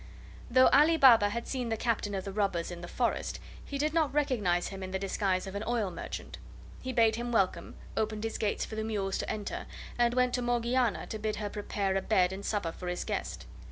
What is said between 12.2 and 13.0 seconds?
and supper for